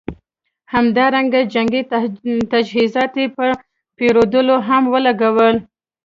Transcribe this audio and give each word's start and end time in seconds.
همدارنګه 0.73 1.39
یې 1.43 1.49
جنګي 1.53 1.81
تجهیزاتو 2.53 3.23
په 3.35 3.45
پېرودلو 3.97 4.55
هم 4.67 4.83
ولګول. 4.93 5.55